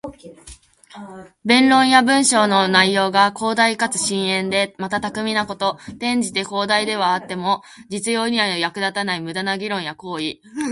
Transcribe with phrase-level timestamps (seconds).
[1.45, 5.77] 弁論や文章の内容が広大かつ深遠で、また巧みなこと。
[5.89, 10.37] 転じて、広大ではあっても実用には役立たない無駄な議論や行為。